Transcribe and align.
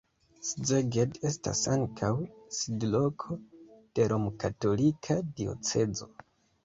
Szeged 0.51 1.19
estas 1.29 1.61
ankaŭ 1.73 2.09
sidloko 2.61 3.37
de 3.99 4.09
romkatolika 4.15 5.19
diocezo. 5.37 6.11